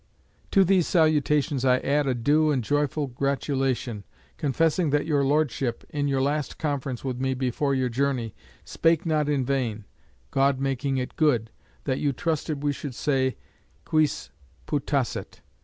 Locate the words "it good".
10.97-11.51